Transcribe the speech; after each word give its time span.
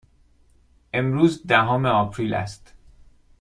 امروز 0.93 1.47
دهم 1.47 1.85
آپریل 1.85 2.33
است. 2.33 2.73